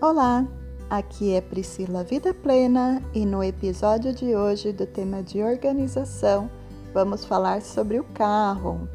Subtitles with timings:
[0.00, 0.46] Olá,
[0.88, 6.48] aqui é Priscila Vida Plena e no episódio de hoje do tema de organização
[6.94, 8.88] vamos falar sobre o carro.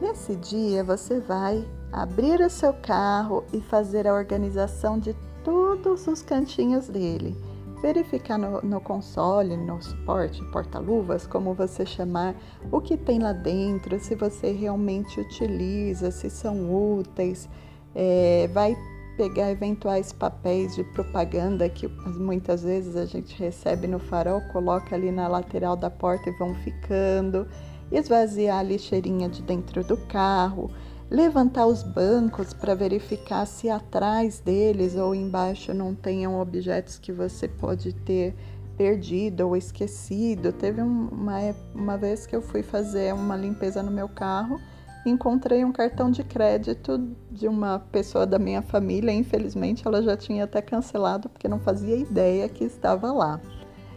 [0.00, 5.14] Nesse dia você vai abrir o seu carro e fazer a organização de
[5.44, 7.36] todos os cantinhos dele.
[7.80, 12.34] Verificar no, no console, no suporte, porta-luvas, como você chamar,
[12.72, 17.48] o que tem lá dentro, se você realmente utiliza, se são úteis.
[17.94, 18.76] É, vai
[19.18, 25.10] pegar eventuais papéis de propaganda que muitas vezes a gente recebe no farol, coloca ali
[25.10, 27.48] na lateral da porta e vão ficando,
[27.90, 30.70] esvaziar a lixeirinha de dentro do carro,
[31.10, 37.48] levantar os bancos para verificar se atrás deles ou embaixo não tenham objetos que você
[37.48, 38.36] pode ter
[38.76, 40.52] perdido ou esquecido.
[40.52, 41.38] Teve uma,
[41.74, 44.60] uma vez que eu fui fazer uma limpeza no meu carro
[45.08, 46.98] encontrei um cartão de crédito
[47.30, 49.12] de uma pessoa da minha família.
[49.12, 53.40] Infelizmente, ela já tinha até cancelado porque não fazia ideia que estava lá.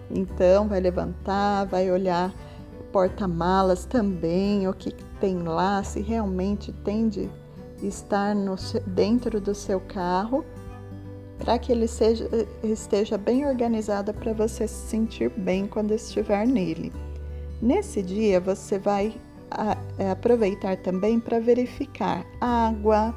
[0.10, 2.34] Então, vai levantar, vai olhar
[2.92, 7.30] porta-malas também, o que tem lá, se realmente tem de
[7.82, 10.44] estar no, dentro do seu carro,
[11.38, 12.28] para que ele seja,
[12.62, 16.92] esteja bem organizado para você se sentir bem quando estiver nele.
[17.62, 19.14] Nesse dia, você vai
[20.10, 23.14] aproveitar também para verificar água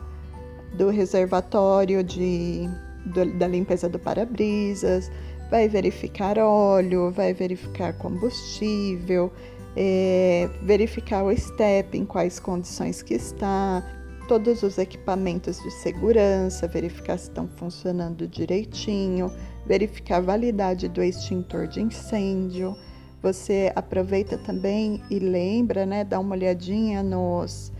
[0.74, 2.68] do reservatório de,
[3.06, 5.10] do, da limpeza do para-brisas,
[5.50, 9.32] vai verificar óleo, vai verificar combustível,
[9.76, 13.82] é, verificar o step, em quais condições que está,
[14.26, 19.30] todos os equipamentos de segurança, verificar se estão funcionando direitinho,
[19.66, 22.76] verificar a validade do extintor de incêndio
[23.24, 26.04] você aproveita também e lembra, né?
[26.04, 27.72] Dá uma olhadinha nos,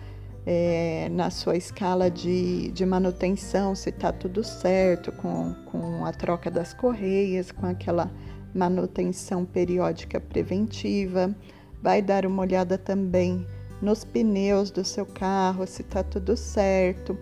[0.46, 6.50] é, na sua escala de, de manutenção, se está tudo certo com, com a troca
[6.50, 8.10] das correias, com aquela
[8.54, 11.36] manutenção periódica preventiva.
[11.82, 13.46] Vai dar uma olhada também
[13.82, 17.18] nos pneus do seu carro, se está tudo certo.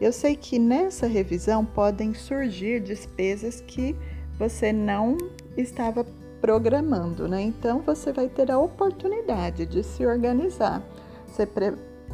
[0.00, 3.94] Eu sei que nessa revisão podem surgir despesas que
[4.38, 5.18] você não
[5.58, 6.06] estava
[6.46, 7.42] programando, né?
[7.42, 10.80] Então você vai ter a oportunidade de se organizar.
[11.26, 11.44] Você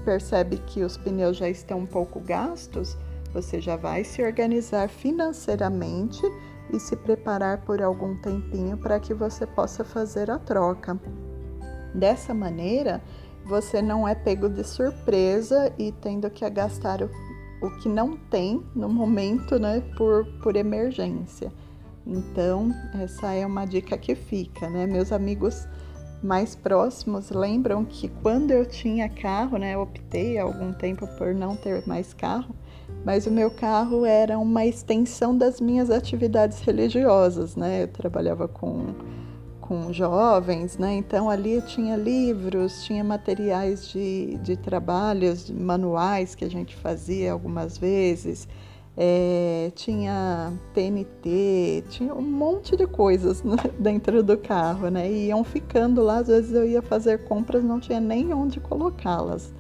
[0.07, 2.97] percebe que os pneus já estão um pouco gastos,
[3.35, 6.23] você já vai se organizar financeiramente
[6.73, 10.99] e se preparar por algum tempinho para que você possa fazer a troca.
[11.95, 13.03] Dessa maneira,
[13.45, 17.11] você não é pego de surpresa e tendo que gastar o,
[17.61, 21.53] o que não tem no momento, né, por, por emergência.
[22.07, 22.71] Então,
[23.01, 24.87] essa é uma dica que fica, né?
[24.87, 25.67] Meus amigos
[26.23, 31.35] mais próximos lembram que quando eu tinha carro, né, eu optei há algum tempo por
[31.35, 32.55] não ter mais carro,
[33.05, 37.83] mas o meu carro era uma extensão das minhas atividades religiosas, né?
[37.83, 38.95] Eu trabalhava com
[39.61, 40.93] com jovens, né?
[40.97, 47.79] Então ali tinha livros, tinha materiais de, de trabalhos, manuais que a gente fazia algumas
[47.79, 48.47] vezes
[48.97, 55.11] é, tinha TNT, tinha um monte de coisas né, dentro do carro, né?
[55.11, 59.53] E iam ficando lá, às vezes eu ia fazer compras, não tinha nem onde colocá-las.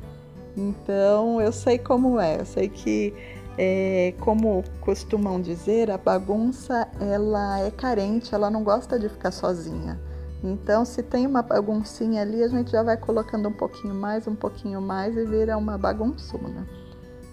[0.56, 3.14] Então eu sei como é, eu sei que
[3.56, 9.98] é, como costumam dizer, a bagunça ela é carente, ela não gosta de ficar sozinha.
[10.44, 14.34] Então, se tem uma baguncinha ali, a gente já vai colocando um pouquinho mais, um
[14.34, 16.66] pouquinho mais e vira uma bagunçona.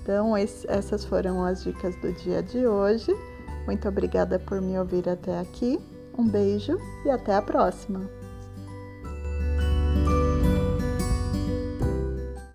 [0.01, 3.15] Então, esse, essas foram as dicas do dia de hoje.
[3.65, 5.79] Muito obrigada por me ouvir até aqui.
[6.17, 8.18] Um beijo e até a próxima!